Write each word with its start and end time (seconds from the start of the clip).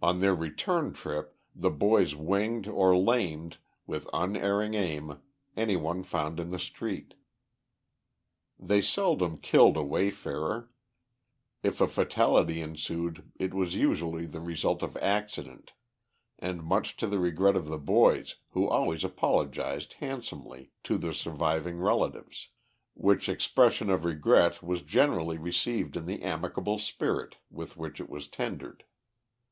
On 0.00 0.20
their 0.20 0.32
return 0.32 0.92
trip 0.92 1.36
the 1.52 1.72
boys 1.72 2.14
winged 2.14 2.68
or 2.68 2.96
lamed, 2.96 3.58
with 3.84 4.08
unerring 4.12 4.74
aim, 4.74 5.18
any 5.56 5.74
one 5.74 6.04
found 6.04 6.38
in 6.38 6.52
the 6.52 6.58
street. 6.60 7.14
They 8.60 8.80
seldom 8.80 9.38
killed 9.38 9.76
a 9.76 9.82
wayfarer; 9.82 10.70
if 11.64 11.80
a 11.80 11.88
fatality 11.88 12.60
ensued 12.60 13.32
it 13.40 13.52
was 13.54 13.74
usually 13.74 14.24
the 14.24 14.40
result 14.40 14.84
of 14.84 14.96
accident, 14.98 15.72
and 16.38 16.62
much 16.62 16.96
to 16.98 17.08
the 17.08 17.18
regret 17.18 17.56
of 17.56 17.66
the 17.66 17.76
boys, 17.76 18.36
who 18.50 18.68
always 18.68 19.02
apologised 19.02 19.94
handsomely 19.94 20.70
to 20.84 20.96
the 20.96 21.12
surviving 21.12 21.80
relatives, 21.80 22.50
which 22.94 23.28
expression 23.28 23.90
of 23.90 24.04
regret 24.04 24.62
was 24.62 24.82
generally 24.82 25.38
received 25.38 25.96
in 25.96 26.06
the 26.06 26.22
amicable 26.22 26.78
spirit 26.78 27.38
with 27.50 27.76
which 27.76 28.00
it 28.00 28.08
was 28.08 28.28
tendered. 28.28 28.84